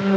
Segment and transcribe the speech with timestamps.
[0.00, 0.14] Bonjour,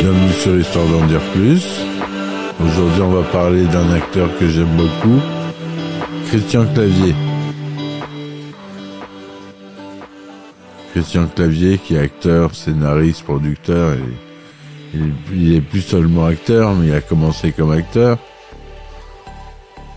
[0.00, 1.64] bienvenue sur Histoire d'en dire plus.
[2.60, 5.20] Aujourd'hui, on va parler d'un acteur que j'aime beaucoup,
[6.28, 7.14] Christian Clavier.
[10.92, 14.33] Christian Clavier, qui est acteur, scénariste, producteur, et
[15.32, 18.18] il est plus seulement acteur, mais il a commencé comme acteur,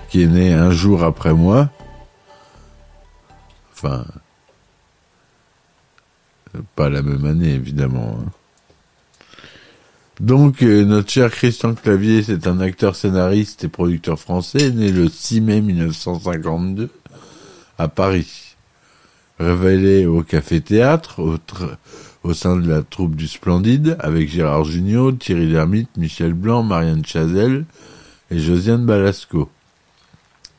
[0.09, 1.69] qui est né un jour après moi.
[3.73, 4.05] Enfin,
[6.75, 8.17] pas la même année, évidemment.
[8.19, 8.31] hein.
[10.19, 15.09] Donc, euh, notre cher Christian Clavier, c'est un acteur scénariste et producteur français, né le
[15.09, 16.89] 6 mai 1952
[17.77, 18.55] à Paris.
[19.39, 21.37] Révélé au Café Théâtre, au,
[22.27, 27.05] au sein de la troupe du Splendide, avec Gérard Jugnot, Thierry Lhermitte, Michel Blanc, Marianne
[27.05, 27.63] Chazelle
[28.29, 29.49] et Josiane Balasco.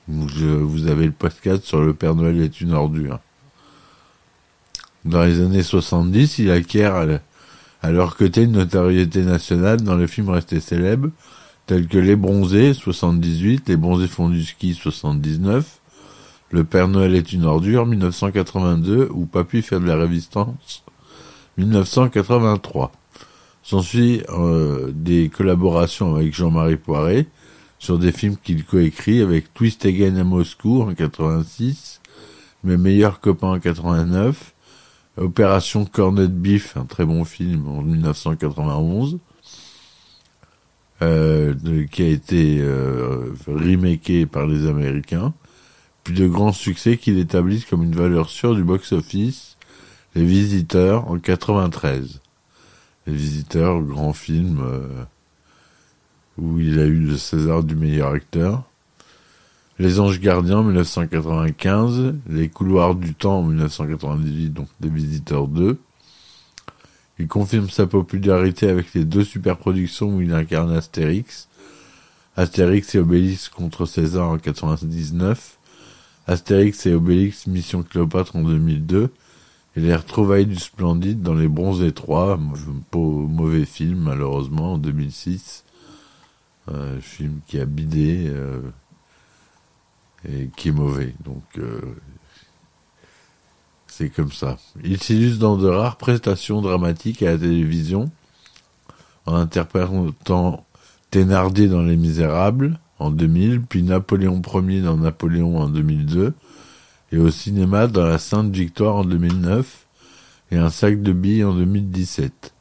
[0.08, 3.20] Vous avez le podcast sur Le Père Noël est une ordure.
[5.04, 7.20] Dans les années 70, il acquiert
[7.82, 11.10] à leur côté une notoriété nationale dans les films restés célèbres,
[11.66, 15.80] tels que Les Bronzés, 78, Les Bronzés font du ski, 79,
[16.50, 20.82] Le Père Noël est une ordure, 1982, ou Papy fait de la résistance,
[21.58, 22.92] 1983.
[23.62, 27.26] S'ensuit euh, des collaborations avec Jean-Marie Poiret
[27.78, 32.00] sur des films qu'il coécrit avec Twist Again à Moscou en 86,
[32.64, 34.54] Mes meilleurs copains en 89,
[35.18, 39.18] Opération Cornet Beef, un très bon film en 1991,
[41.02, 41.54] euh,
[41.90, 45.34] qui a été euh, remaké par les Américains,
[46.04, 49.57] puis de grands succès qu'il établissent comme une valeur sûre du box-office,
[50.14, 52.20] Les Visiteurs en 93.
[53.06, 55.04] Les Visiteurs, grand film euh,
[56.38, 58.64] où il a eu le César du meilleur acteur.
[59.78, 65.78] Les Anges Gardiens en 1995, Les Couloirs du Temps en 1998, donc Les Visiteurs 2.
[67.20, 71.48] Il confirme sa popularité avec les deux superproductions où il incarne Astérix.
[72.36, 75.58] Astérix et Obélix contre César en 99.
[76.26, 79.10] Astérix et Obélix Mission Cléopâtre en 2002.
[79.78, 82.56] Et les retrouvailles du Splendide dans Les Bronzés 3, mau-
[82.92, 85.64] mau- mauvais film malheureusement en 2006.
[86.66, 88.24] Un film qui a bidé.
[88.28, 88.60] euh,
[90.28, 91.14] et qui est mauvais.
[91.24, 91.80] Donc, euh,
[93.86, 94.58] c'est comme ça.
[94.82, 98.10] Il s'illustre dans de rares prestations dramatiques à la télévision,
[99.26, 100.66] en interprétant
[101.12, 106.34] Thénardier dans Les Misérables en 2000, puis Napoléon Ier dans Napoléon en 2002,
[107.12, 109.86] et au cinéma dans La Sainte Victoire en 2009,
[110.50, 112.54] et Un sac de billes en 2017.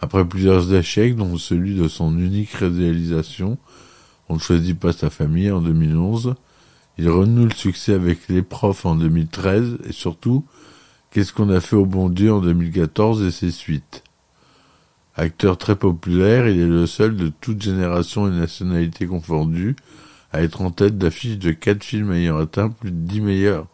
[0.00, 3.58] Après plusieurs échecs, dont celui de son unique réalisation,
[4.28, 6.34] On ne choisit pas sa famille en 2011,
[6.98, 10.44] il renoue le succès avec Les Profs en 2013 et surtout
[11.10, 14.04] Qu'est-ce qu'on a fait au bon Dieu en 2014 et ses suites.
[15.16, 19.74] Acteur très populaire, il est le seul de toute génération et nationalité confondues
[20.32, 23.66] à être en tête d'affiche de quatre films ayant atteint plus de 10 meilleurs,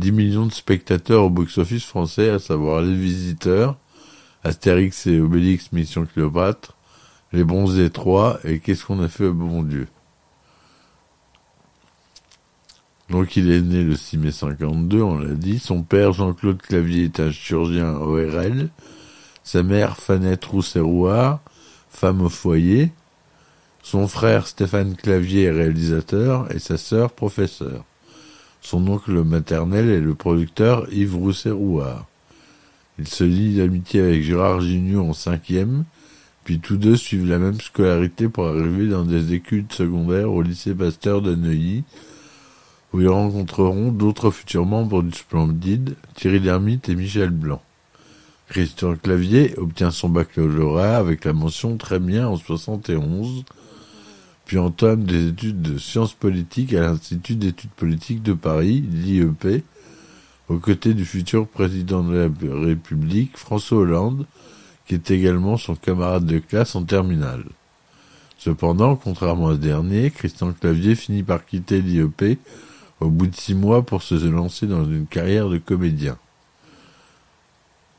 [0.00, 3.76] 10 millions de spectateurs au box-office français, à savoir Les Visiteurs,
[4.42, 6.74] Astérix et Obélix Mission Cléopâtre,
[7.32, 9.88] Les Bronzés 3 et Qu'est-ce qu'on a fait au bon Dieu?
[13.10, 15.58] Donc il est né le 6 mai 52, on l'a dit.
[15.58, 18.70] Son père, Jean-Claude Clavier, est un chirurgien ORL.
[19.44, 21.40] Sa mère, Fanette Rousserouard,
[21.90, 22.92] femme au foyer.
[23.82, 26.50] Son frère, Stéphane Clavier, est réalisateur.
[26.54, 27.84] Et sa sœur, professeur.
[28.60, 32.06] Son oncle maternel est le producteur Yves Rousserouard.
[32.98, 35.84] Il se lie d'amitié avec Gérard Gignot en cinquième,
[36.44, 40.74] puis tous deux suivent la même scolarité pour arriver dans des études secondaires au lycée
[40.74, 41.84] Pasteur de Neuilly,
[42.92, 47.62] où ils rencontreront d'autres futurs membres du Splendide, Thierry Lhermitte et Michel Blanc.
[48.48, 53.44] Christian Clavier obtient son baccalauréat avec la mention très bien en 71,
[54.50, 59.62] puis entame des études de sciences politiques à l'Institut d'études politiques de Paris, l'IEP,
[60.48, 64.26] aux côtés du futur président de la République, François Hollande,
[64.88, 67.44] qui est également son camarade de classe en terminale.
[68.38, 72.40] Cependant, contrairement à ce dernier, Christian Clavier finit par quitter l'IEP
[72.98, 76.18] au bout de six mois pour se lancer dans une carrière de comédien.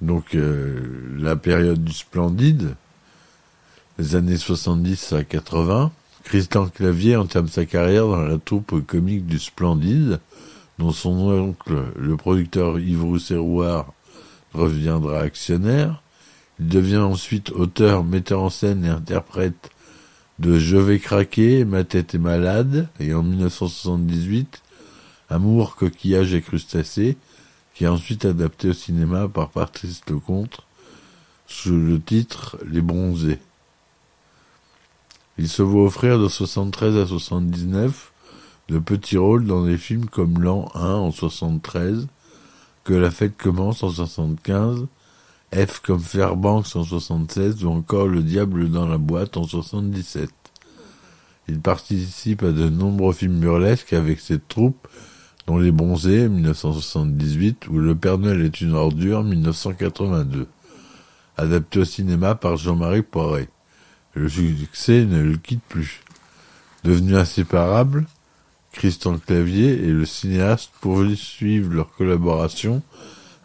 [0.02, 2.76] Donc euh, la période du Splendide,
[3.98, 5.94] les années 70 à 80,
[6.24, 10.20] Christian Clavier entame sa carrière dans la troupe comique du Splendide,
[10.80, 13.94] dont son oncle, le producteur Yves Rousserouard,
[14.54, 16.02] reviendra actionnaire.
[16.60, 19.72] Il devient ensuite auteur, metteur en scène et interprète
[20.40, 24.62] de Je vais craquer, Ma tête est malade, et en 1978,
[25.30, 27.18] Amour, coquillage et crustacés,
[27.74, 30.62] qui est ensuite adapté au cinéma par Patrice Lecomte
[31.48, 33.40] sous le titre Les Bronzés.
[35.42, 38.12] Il se voit offrir de 73 à 79
[38.70, 42.06] de petits rôles dans des films comme L'An 1 en 73,
[42.84, 44.86] Que la fête commence en 75,
[45.52, 50.30] F comme Fairbanks en 76 ou encore Le diable dans la boîte en 77.
[51.48, 54.88] Il participe à de nombreux films burlesques avec cette troupe,
[55.48, 60.46] dont Les Bronzés 1978 ou Le Père Noël est une ordure 1982,
[61.36, 63.50] adapté au cinéma par Jean-Marie Poiret.
[64.14, 66.02] Le succès ne le quitte plus.
[66.84, 68.06] Devenu inséparable,
[68.74, 72.82] Christian Clavier et le cinéaste poursuivent leur collaboration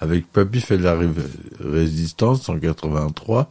[0.00, 0.98] avec Papy fait la
[1.60, 3.50] résistance en 83,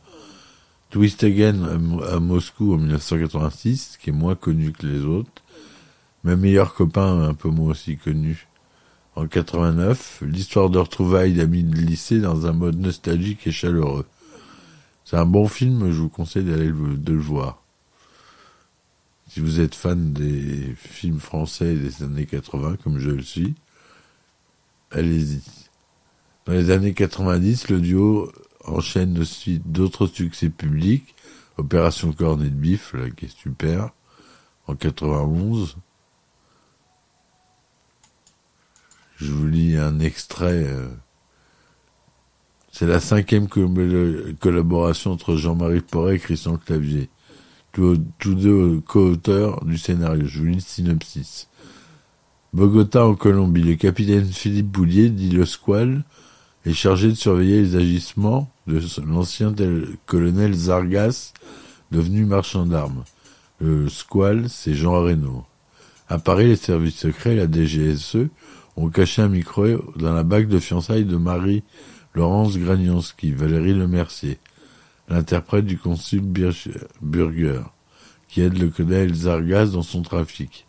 [0.92, 5.44] Twist à Moscou en 1986, qui est moins connu que les autres,
[6.24, 8.48] mes meilleurs copains un peu moins aussi connus
[9.16, 14.06] en 89, l'histoire de retrouvailles d'amis de lycée dans un mode nostalgique et chaleureux.
[15.06, 17.62] C'est un bon film, je vous conseille d'aller de le voir.
[19.30, 23.54] Si vous êtes fan des films français des années 80, comme je le suis,
[24.90, 25.42] allez-y.
[26.46, 28.32] Dans les années 90, le duo
[28.66, 31.16] enchaîne aussi d'autres succès publics.
[31.58, 33.92] Opération Cornet de Bif, là, qui est super,
[34.68, 35.78] en 91.
[39.18, 40.64] Je vous lis un extrait.
[40.66, 40.90] Euh,
[42.78, 47.10] c'est la cinquième collaboration entre Jean-Marie Porret et Christian Clavier,
[47.72, 50.26] tous, deux co-auteurs du scénario.
[50.28, 51.48] Je vous lis synopsis.
[52.52, 56.04] Bogota en Colombie, le capitaine Philippe Boulier, dit le Squal,
[56.66, 59.56] est chargé de surveiller les agissements de l'ancien
[60.06, 61.32] colonel Zargas,
[61.92, 63.06] devenu marchand d'armes.
[63.62, 65.46] Le Squal, c'est Jean Reynaud.
[66.10, 68.28] À Paris, les services secrets, la DGSE,
[68.76, 71.64] ont caché un micro dans la bague de fiançailles de Marie
[72.16, 74.40] Laurence Gragnonski, Valérie Lemercier,
[75.10, 77.62] l'interprète du consul Burger,
[78.30, 80.66] qui aide le colonel Zargas dans son trafic.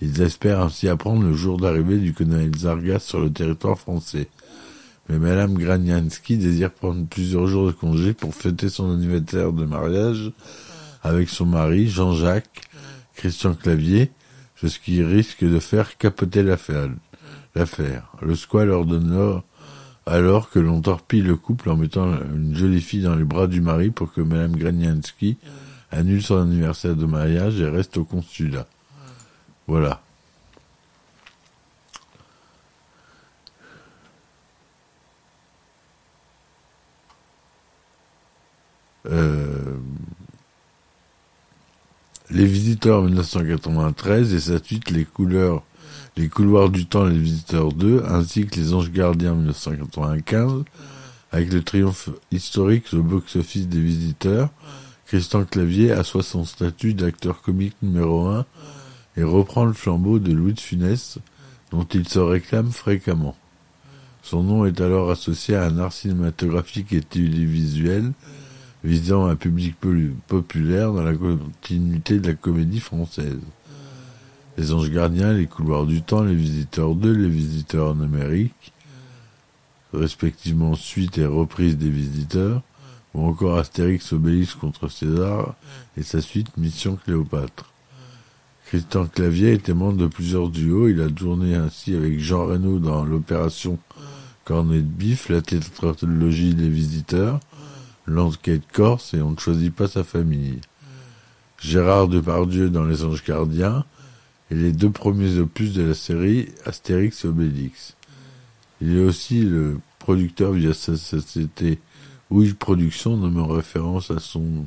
[0.00, 4.28] Ils espèrent ainsi apprendre le jour d'arrivée du colonel Zargas sur le territoire français.
[5.08, 10.32] Mais Madame Granianski désire prendre plusieurs jours de congé pour fêter son anniversaire de mariage
[11.02, 12.68] avec son mari, Jean-Jacques,
[13.14, 14.10] Christian Clavier,
[14.56, 16.90] ce qui risque de faire capoter l'affaire.
[18.20, 19.42] Le squal ordonne
[20.08, 23.60] alors que l'on torpille le couple en mettant une jolie fille dans les bras du
[23.60, 25.36] mari pour que Madame Granianski
[25.90, 28.66] annule son anniversaire de mariage et reste au consulat.
[29.66, 30.00] Voilà.
[39.10, 39.76] Euh,
[42.30, 45.62] les visiteurs en 1993 et sa suite Les couleurs
[46.18, 50.64] les couloirs du temps et les visiteurs 2, ainsi que Les Anges Gardiens 1995,
[51.30, 54.48] avec le triomphe historique au box-office des visiteurs,
[55.06, 58.44] Christian Clavier assoit son statut d'acteur comique numéro 1
[59.16, 61.18] et reprend le flambeau de Louis de Funès,
[61.70, 63.36] dont il se réclame fréquemment.
[64.22, 68.10] Son nom est alors associé à un art cinématographique et télévisuel
[68.82, 69.76] visant un public
[70.26, 73.38] populaire dans la continuité de la comédie française.
[74.58, 78.72] Les Anges Gardiens, Les Couloirs du Temps, Les Visiteurs 2, Les Visiteurs en Amérique,
[79.94, 82.62] respectivement suite et reprise des Visiteurs,
[83.14, 85.54] ou encore Astérix Obélix contre César
[85.96, 87.66] et sa suite Mission Cléopâtre.
[88.66, 93.04] Christian Clavier était membre de plusieurs duos, il a tourné ainsi avec Jean Reno dans
[93.04, 93.78] l'opération
[94.44, 97.38] Cornet de Bif, la tétralogie des Visiteurs,
[98.06, 100.58] l'enquête corse et on ne choisit pas sa famille.
[101.60, 103.84] Gérard Depardieu dans Les Anges Gardiens,
[104.50, 107.96] et les deux premiers opus de la série Astérix et Obélix.
[108.80, 111.78] Il est aussi le producteur via sa société
[112.30, 114.66] Ouille Production, nommé en référence à son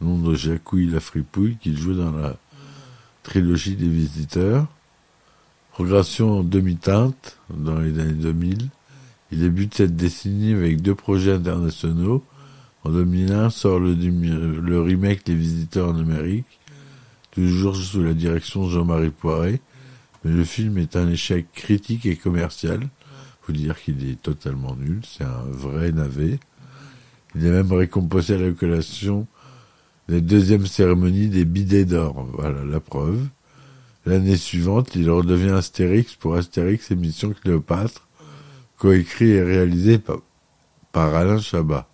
[0.00, 2.36] nom de Jacouille la fripouille qu'il jouait dans la
[3.22, 4.66] trilogie des visiteurs.
[5.72, 8.68] Progression en demi-teinte dans les années 2000.
[9.32, 12.22] Il débute cette décennie avec deux projets internationaux.
[12.84, 16.60] En 2001 sort le remake des visiteurs en Amérique
[17.34, 19.60] toujours sous la direction de Jean-Marie Poiret,
[20.24, 22.88] mais le film est un échec critique et commercial.
[23.42, 26.38] Faut dire qu'il est totalement nul, c'est un vrai navet.
[27.34, 29.26] Il est même récompensé à la collation
[30.08, 32.26] des deuxièmes cérémonies des bidets d'or.
[32.32, 33.26] Voilà la preuve.
[34.06, 38.06] L'année suivante, il redevient Astérix pour Astérix et Mission Cléopâtre,
[38.78, 39.98] coécrit et réalisé
[40.92, 41.88] par Alain Chabat.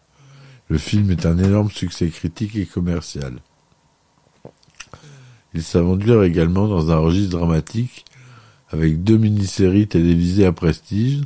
[0.68, 3.40] Le film est un énorme succès critique et commercial.
[5.54, 8.04] Il s'aventure également dans un registre dramatique
[8.70, 11.22] avec deux mini-séries télévisées à prestige.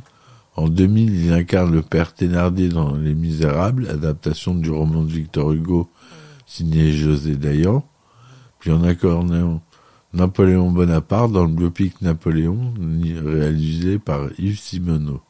[0.55, 5.51] En 2000, il incarne le père Thénardier dans Les Misérables, adaptation du roman de Victor
[5.51, 5.89] Hugo
[6.47, 7.83] signé José Dayan.
[8.59, 9.61] Puis en incarnant
[10.13, 12.73] Napoléon Bonaparte dans le biopic Napoléon,
[13.23, 15.21] réalisé par Yves Simoneau.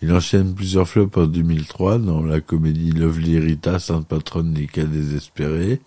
[0.00, 4.84] Il enchaîne plusieurs flops en 2003 dans la comédie Lovely Rita, sainte patronne des cas
[4.84, 5.80] désespérés,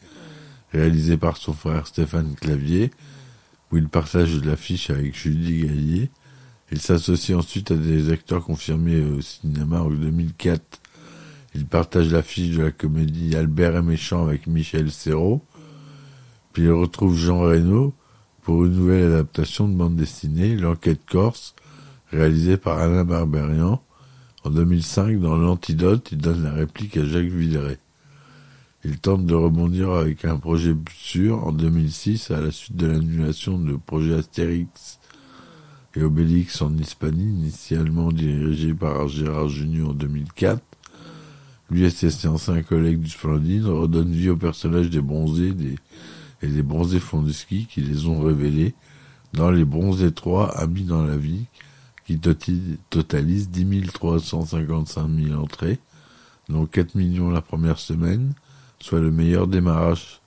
[0.72, 2.92] réalisée par son frère Stéphane Clavier,
[3.72, 6.10] où il partage l'affiche avec Julie Gaillet.
[6.72, 10.82] Il s'associe ensuite à des acteurs confirmés au cinéma en 2004.
[11.56, 15.44] Il partage l'affiche de la comédie Albert est méchant avec Michel Serrault.
[16.54, 17.94] Puis il retrouve Jean Reno
[18.42, 21.56] pour une nouvelle adaptation de bande dessinée, L'enquête corse,
[22.12, 23.82] réalisée par Alain Barberian.
[24.44, 27.78] En 2005, dans l'Antidote, il donne la réplique à Jacques Villeray.
[28.90, 33.60] Il tente de rebondir avec un projet sûr en 2006 à la suite de l'annulation
[33.60, 35.00] de projet Astérix
[35.94, 40.62] et Obélix en Hispanie, initialement dirigé par Gérard Junior en 2004.
[41.70, 45.54] Lui et ses anciens collègues du Splendide redonnent vie au personnage des bronzés
[46.42, 47.02] et des bronzés
[47.34, 48.74] ski qui les ont révélés
[49.34, 51.44] dans les bronzés 3 amis dans la vie
[52.06, 52.18] qui
[52.90, 55.78] totalise 10 355 000 entrées,
[56.48, 58.34] dont 4 millions la première semaine,
[58.80, 60.22] soit le meilleur démarrage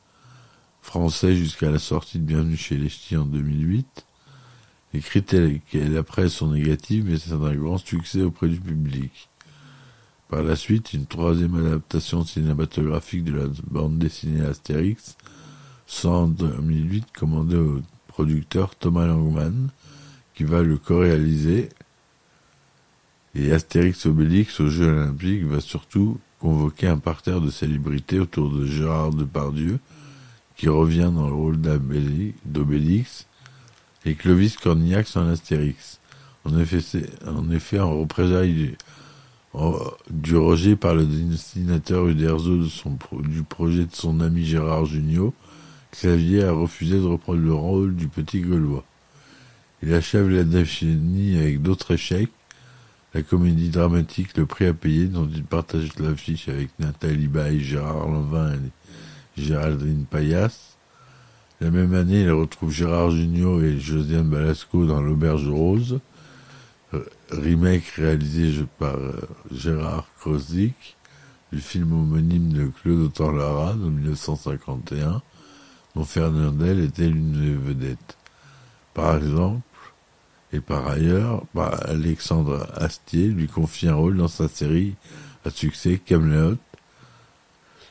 [0.83, 4.07] français jusqu'à la sortie de Bienvenue chez les Ch'tis en 2008.
[4.93, 9.29] Les critiques et la presse sont négatives, mais c'est un grand succès auprès du public.
[10.29, 15.17] Par la suite, une troisième adaptation cinématographique de la bande dessinée Astérix,
[15.87, 19.71] sort en 2008, commandée au producteur Thomas Langman,
[20.35, 21.69] qui va le co-réaliser.
[23.35, 28.67] Et Astérix Obélix aux Jeux Olympiques va surtout convoquer un parterre de célébrités autour de
[28.67, 29.79] Gérard Depardieu,
[30.57, 31.59] qui revient dans le rôle
[32.45, 33.27] d'Obélix,
[34.05, 36.01] et Clovis Cornillac en Astérix.
[36.45, 36.81] En effet,
[37.27, 38.77] en, effet, représailles
[40.11, 42.57] du rejet par le dessinateur Uderzo
[43.21, 45.35] du projet de son ami Gérard Jugnot,
[45.93, 48.85] Xavier a refusé de reprendre le rôle du petit Gaulois.
[49.83, 52.31] Il achève la décennie avec d'autres échecs,
[53.15, 58.09] la comédie dramatique Le prix à payer dont il partage l'affiche avec Nathalie Baye, Gérard
[58.09, 60.77] Lanvin et Géraldine Payas.
[61.61, 66.01] La même année, il retrouve Gérard Jugnot et Josiane Balasco dans L'Auberge Rose,
[67.31, 69.13] remake réalisé par euh,
[69.53, 70.97] Gérard Krozik,
[71.53, 75.21] du film homonyme de Claude Autant-Lara de 1951,
[75.95, 78.17] dont Fernandel était l'une des vedettes.
[78.95, 79.61] Par exemple,
[80.53, 84.95] et par ailleurs, bah, Alexandre Astier lui confie un rôle dans sa série
[85.45, 86.57] à succès Camelot,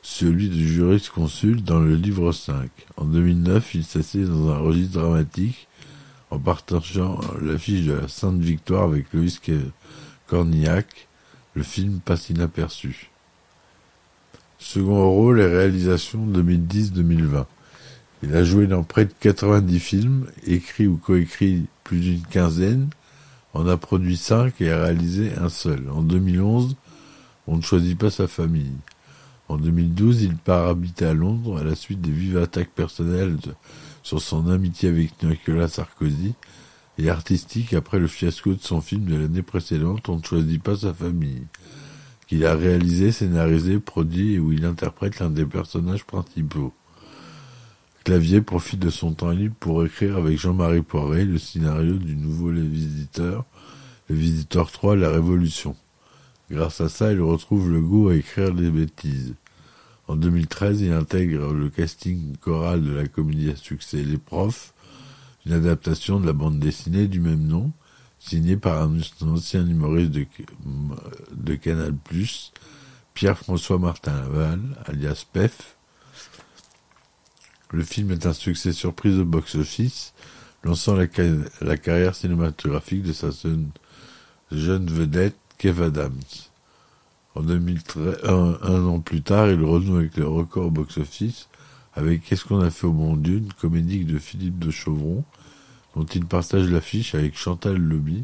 [0.02, 2.70] celui du juriste consul dans le livre 5.
[2.98, 5.68] En 2009, il s'assied dans un registre dramatique
[6.32, 9.40] en partageant l'affiche de la Sainte Victoire avec Louis
[10.28, 11.08] Cornillac.
[11.56, 13.10] Le film passe inaperçu.
[14.60, 17.46] Second rôle et réalisation 2010-2020.
[18.22, 22.88] Il a joué dans près de 90 films, écrit ou coécrit plus d'une quinzaine,
[23.56, 25.90] en a produit cinq et a réalisé un seul.
[25.90, 26.76] En 2011,
[27.48, 28.78] on ne choisit pas sa famille.
[29.48, 33.38] En 2012, il part habiter à Londres à la suite des vives attaques personnelles
[34.04, 36.36] sur son amitié avec Nicolas Sarkozy
[37.00, 40.76] et artistique après le fiasco de son film de l'année précédente On ne choisit pas
[40.76, 41.48] sa famille,
[42.28, 46.72] qu'il a réalisé, scénarisé, produit et où il interprète l'un des personnages principaux.
[48.04, 52.50] Clavier profite de son temps libre pour écrire avec Jean-Marie Poiré le scénario du nouveau
[52.50, 53.44] Les Visiteurs,
[54.10, 55.76] Les Visiteurs 3, La Révolution.
[56.50, 59.36] Grâce à ça, il retrouve le goût à écrire des bêtises.
[60.08, 64.74] En 2013, il intègre le casting choral de la comédie à succès Les Profs,
[65.46, 67.72] une adaptation de la bande dessinée du même nom,
[68.18, 70.26] signée par un ancien humoriste de,
[71.36, 71.94] de Canal+,
[73.14, 75.76] Pierre-François Martin Laval, alias PEF,
[77.72, 80.14] le film est un succès surprise au box-office,
[80.64, 81.08] lançant la,
[81.78, 83.30] carrière cinématographique de sa
[84.52, 86.14] jeune, vedette, Kev Adams.
[87.36, 91.48] En 2013, un, an plus tard, il renoue avec le record au box-office
[91.94, 95.24] avec Qu'est-ce qu'on a fait au bon Dieu, une comédie de Philippe de Chauvron,
[95.96, 98.24] dont il partage l'affiche avec Chantal Lobby.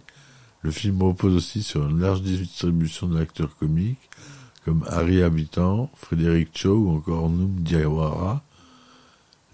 [0.62, 4.10] Le film repose aussi sur une large distribution d'acteurs comiques
[4.64, 8.42] comme Harry Habitant, Frédéric Cho ou encore Noum Diawara,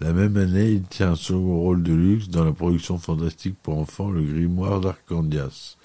[0.02, 3.78] la même année, il tient un second rôle de luxe dans la production fantastique pour
[3.78, 5.76] enfants Le Grimoire d'Arcandias.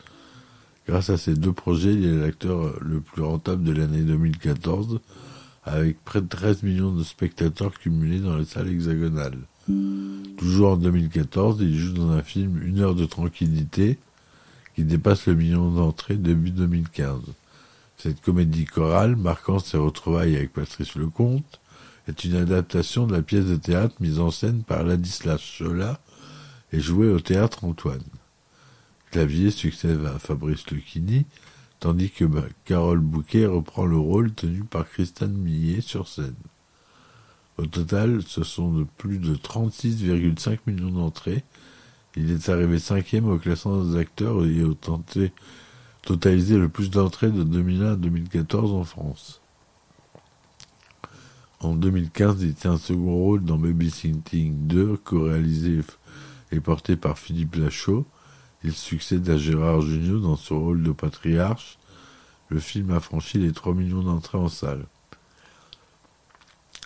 [0.87, 5.01] Grâce à ces deux projets, il est l'acteur le plus rentable de l'année 2014,
[5.63, 9.37] avec près de 13 millions de spectateurs cumulés dans les salles hexagonales.
[10.37, 13.99] Toujours en 2014, il joue dans un film Une heure de tranquillité,
[14.75, 17.21] qui dépasse le million d'entrées début 2015.
[17.97, 21.59] Cette comédie chorale, marquant ses retrouvailles avec Patrice Lecomte,
[22.07, 25.99] est une adaptation de la pièce de théâtre mise en scène par Ladislas Chola
[26.71, 28.03] et jouée au théâtre Antoine.
[29.11, 31.25] Clavier succède à Fabrice Lucchini,
[31.79, 32.25] tandis que
[32.65, 36.35] Carole Bouquet reprend le rôle tenu par Christine Millet sur scène.
[37.57, 41.43] Au total, ce sont de plus de 36,5 millions d'entrées.
[42.15, 45.31] Il est arrivé cinquième au classement des acteurs et a tenté,
[46.03, 49.41] totalisé le plus d'entrées de 2001 à 2014 en France.
[51.59, 55.81] En 2015, il tient un second rôle dans Babysitting 2, co-réalisé
[56.51, 58.05] et porté par Philippe Lachaud.
[58.63, 61.79] Il succède à Gérard Jugnot dans son rôle de patriarche.
[62.49, 64.85] Le film a franchi les 3 millions d'entrées en salle.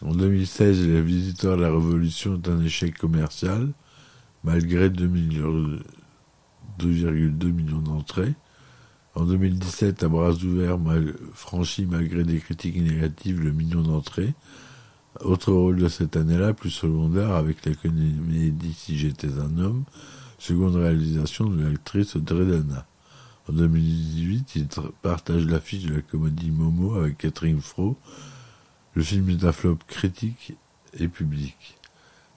[0.01, 3.73] En 2016, Les Visiteurs de la Révolution est un échec commercial,
[4.43, 5.07] malgré 2,2
[7.51, 8.33] millions d'entrées.
[9.13, 14.33] En 2017, à bras ouverts, mal, franchi malgré des critiques négatives le million d'entrées.
[15.19, 19.83] Autre rôle de cette année-là, plus secondaire, avec la comédie Si j'étais un homme,
[20.39, 22.87] seconde réalisation de l'actrice Audrey Dana.
[23.49, 24.67] En 2018, il
[25.01, 27.97] partage l'affiche de la comédie Momo avec Catherine Fro.
[28.95, 30.53] Le film est un flop critique
[30.97, 31.77] et public.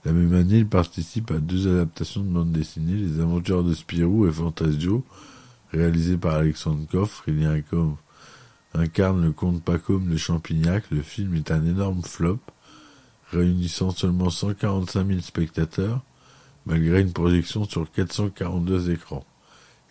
[0.04, 4.26] La même année, il participe à deux adaptations de bande dessinée, Les Aventures de Spirou
[4.26, 5.04] et Fantasio,
[5.74, 7.24] réalisées par Alexandre Coffre.
[7.26, 7.44] Il
[8.74, 10.84] incarne le comte Pacôme de Champignac.
[10.90, 12.40] Le film est un énorme flop,
[13.30, 16.02] réunissant seulement 145 000 spectateurs
[16.66, 19.24] malgré une projection sur 442 écrans.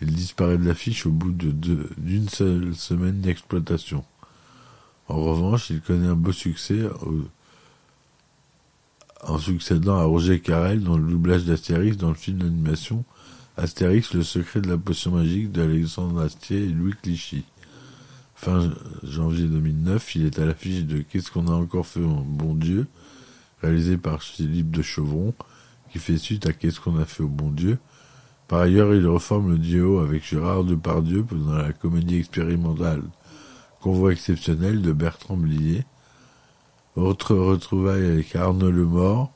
[0.01, 4.03] Il disparaît de l'affiche au bout d'une seule semaine d'exploitation.
[5.07, 6.81] En revanche, il connaît un beau succès
[9.21, 13.05] en succédant à Roger Carrel dans le doublage d'Astérix dans le film d'animation
[13.55, 17.45] Astérix, le secret de la potion magique d'Alexandre Astier et Louis Clichy.
[18.33, 22.55] Fin janvier 2009, il est à l'affiche de Qu'est-ce qu'on a encore fait, mon bon
[22.55, 22.87] Dieu,
[23.61, 25.35] réalisé par Philippe de Chevron,
[25.91, 27.77] qui fait suite à Qu'est-ce qu'on a fait au bon Dieu.
[28.47, 33.03] Par ailleurs, il reforme le duo avec Gérard Depardieu dans la comédie expérimentale
[33.81, 35.85] Convoi exceptionnel de Bertrand Blier.
[36.95, 39.31] Autre retrouvaille avec Arnaud Lemort,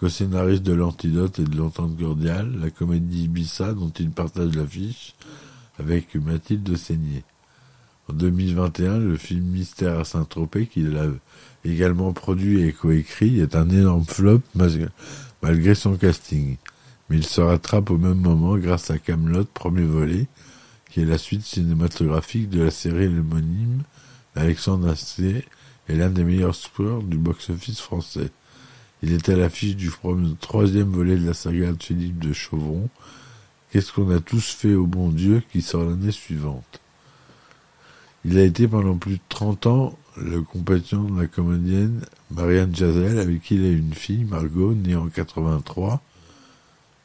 [0.00, 5.14] co-scénariste de l'Antidote et de l'Entente cordiale, la comédie Ibissa dont il partage l'affiche
[5.78, 7.22] avec Mathilde Seigné.
[8.08, 11.04] En 2021, le film Mystère à Saint-Tropez, qu'il a
[11.66, 14.40] également produit et coécrit, est un énorme flop
[15.42, 16.56] malgré son casting.
[17.10, 20.28] Mais il se rattrape au même moment grâce à Camelot, premier volet,
[20.90, 23.82] qui est la suite cinématographique de la série homonyme
[24.34, 25.44] Alexandre Astier
[25.88, 28.30] est l'un des meilleurs sports du box-office français.
[29.02, 29.90] Il est à l'affiche du
[30.40, 32.88] troisième volet de la saga de Philippe de Chauvron,
[33.70, 36.80] Qu'est-ce qu'on a tous fait au bon Dieu qui sort l'année suivante?
[38.24, 42.00] Il a été pendant plus de 30 ans le compagnon de la comédienne
[42.32, 46.02] Marianne Jazel, avec qui il a une fille, Margot, née en 83.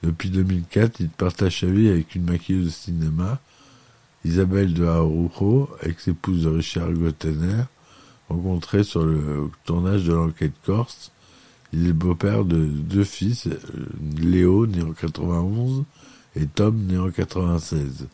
[0.01, 3.39] Depuis 2004, il partage sa vie avec une maquilleuse de cinéma,
[4.23, 7.65] Isabelle de Harujo, ex-épouse de Richard Gottener,
[8.27, 11.12] rencontrée sur le tournage de l'enquête corse.
[11.77, 13.49] Il est beau-père de deux fils,
[14.17, 15.83] Léo, né en 91,
[16.38, 18.07] et Tom, né en 96.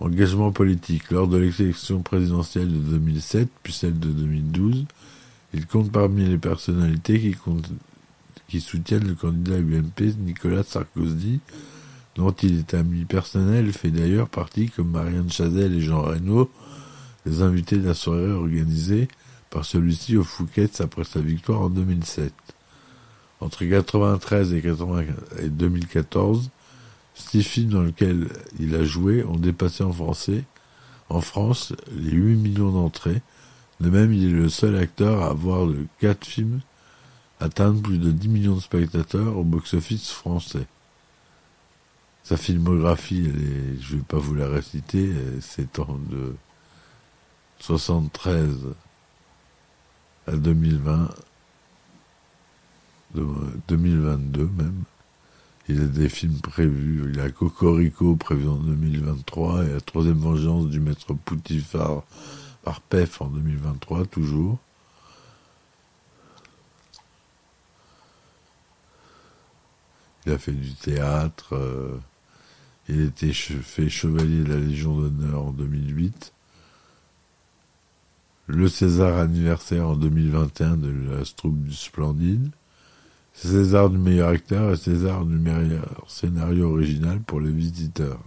[0.00, 1.10] Engagement politique.
[1.10, 4.84] Lors de l'élection présidentielle de 2007, puis celle de 2012,
[5.54, 7.34] il compte parmi les personnalités
[8.46, 11.40] qui, soutiennent le candidat UMP Nicolas Sarkozy,
[12.14, 16.50] dont il est ami personnel, fait d'ailleurs partie, comme Marianne Chazelle et Jean Reynaud,
[17.24, 19.08] des invités de la soirée organisée
[19.56, 22.30] par celui-ci au Fouquet's après sa victoire en 2007.
[23.40, 26.50] Entre 1993 et 2014,
[27.14, 28.28] six films dans lesquels
[28.60, 30.44] il a joué ont dépassé en français,
[31.08, 33.22] en France, les 8 millions d'entrées.
[33.80, 36.60] De même, il est le seul acteur à avoir de quatre films
[37.40, 40.66] atteindre plus de 10 millions de spectateurs au box-office français.
[42.24, 43.32] Sa filmographie,
[43.80, 46.34] je vais pas vous la réciter, s'étend de
[47.60, 48.74] 73
[50.26, 51.14] à 2020,
[53.14, 53.26] de
[53.68, 54.82] 2022 même.
[55.68, 57.10] Il a des films prévus.
[57.12, 62.04] Il a Cocorico prévu en 2023 et la troisième vengeance du maître Poutifar
[62.62, 64.58] par PEF en 2023 toujours.
[70.24, 71.54] Il a fait du théâtre.
[71.54, 71.98] Euh,
[72.88, 76.32] Il été fait chevalier de la Légion d'honneur en 2008.
[78.48, 82.48] Le César anniversaire en 2021 de la troupe du Splendide.
[83.34, 88.20] César du meilleur acteur et César du meilleur scénario original pour les visiteurs.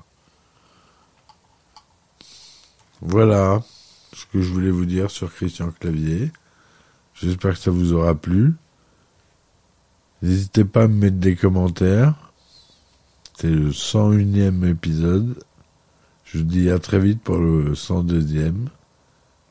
[3.02, 3.64] Voilà
[4.12, 6.32] ce que je voulais vous dire sur Christian Clavier.
[7.14, 8.56] J'espère que ça vous aura plu.
[10.22, 12.34] N'hésitez pas à me mettre des commentaires.
[13.38, 15.42] C'est le 101e épisode.
[16.26, 18.68] Je vous dis à très vite pour le 102e.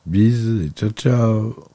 [0.05, 1.69] Bis et ciao ciao